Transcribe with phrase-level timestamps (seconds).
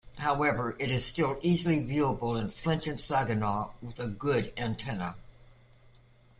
[0.17, 5.15] However, it is still easily viewable in Flint and Saginaw with a good antenna.